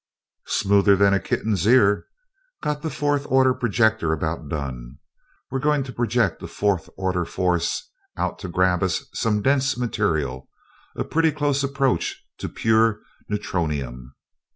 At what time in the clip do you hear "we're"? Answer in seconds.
5.51-5.59